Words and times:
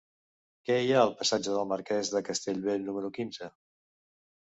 Què 0.69 0.77
hi 0.85 0.87
ha 0.95 1.01
al 1.07 1.11
passatge 1.19 1.53
del 1.57 1.67
Marquès 1.71 2.09
de 2.13 2.21
Castellbell 2.31 2.87
número 2.87 3.13
quinze? 3.19 3.51